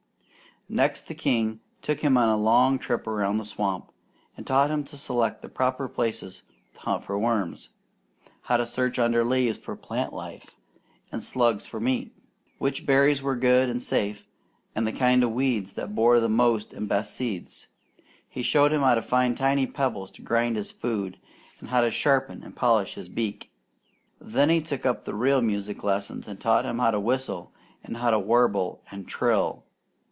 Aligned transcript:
Next, 0.69 1.07
the 1.09 1.15
king 1.15 1.59
took 1.81 1.99
him 1.99 2.15
on 2.17 2.29
a 2.29 2.37
long 2.37 2.79
trip 2.79 3.05
around 3.05 3.35
the 3.35 3.43
swamp, 3.43 3.91
and 4.37 4.47
taught 4.47 4.71
him 4.71 4.85
to 4.85 4.95
select 4.95 5.41
the 5.41 5.49
proper 5.49 5.89
places 5.89 6.43
to 6.75 6.79
hunt 6.79 7.03
for 7.03 7.19
worms; 7.19 7.71
how 8.43 8.55
to 8.55 8.65
search 8.65 8.97
under 8.97 9.25
leaves 9.25 9.57
for 9.57 9.75
plant 9.75 10.13
lice 10.13 10.51
and 11.11 11.25
slugs 11.25 11.67
for 11.67 11.81
meat; 11.81 12.15
which 12.57 12.85
berries 12.85 13.21
were 13.21 13.35
good 13.35 13.67
and 13.69 13.83
safe, 13.83 14.25
and 14.73 14.87
the 14.87 14.93
kind 14.93 15.25
of 15.25 15.33
weeds 15.33 15.73
that 15.73 15.93
bore 15.93 16.21
the 16.21 16.29
most 16.29 16.71
and 16.71 16.87
best 16.87 17.13
seeds. 17.13 17.67
He 18.29 18.41
showed 18.41 18.71
him 18.71 18.79
how 18.81 18.95
to 18.95 19.01
find 19.01 19.35
tiny 19.35 19.67
pebbles 19.67 20.09
to 20.11 20.21
grind 20.21 20.55
his 20.55 20.71
food, 20.71 21.17
and 21.59 21.67
how 21.67 21.81
to 21.81 21.91
sharpen 21.91 22.43
and 22.43 22.55
polish 22.55 22.95
his 22.95 23.09
beak. 23.09 23.51
Then 24.21 24.47
he 24.49 24.61
took 24.61 24.85
up 24.85 25.03
the 25.03 25.15
real 25.15 25.41
music 25.41 25.83
lessons, 25.83 26.29
and 26.29 26.39
taught 26.39 26.65
him 26.65 26.79
how 26.79 26.91
to 26.91 26.99
whistle 27.01 27.51
and 27.83 27.97
how 27.97 28.09
to 28.11 28.19
warble 28.19 28.81
and 28.89 29.05
trill. 29.05 29.65